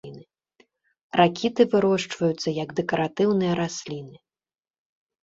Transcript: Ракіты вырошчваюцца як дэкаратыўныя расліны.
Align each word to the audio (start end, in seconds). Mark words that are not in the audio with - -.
Ракіты 1.19 1.61
вырошчваюцца 1.73 2.49
як 2.63 2.69
дэкаратыўныя 2.79 3.53
расліны. 3.61 4.15